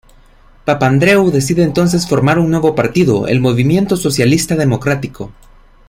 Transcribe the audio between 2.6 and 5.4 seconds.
partido: El movimiento Socialista Democrático.